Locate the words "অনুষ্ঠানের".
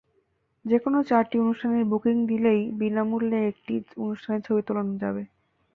1.39-1.85, 4.03-4.45